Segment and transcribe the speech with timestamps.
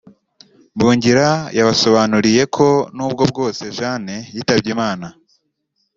[0.75, 1.27] Mbungira
[1.57, 5.05] yabasobanuriye ko nubwo bwose Jeanne yitabye Imana